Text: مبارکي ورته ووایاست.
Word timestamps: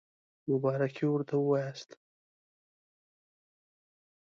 مبارکي 0.49 1.05
ورته 1.09 1.33
ووایاست. 1.39 1.89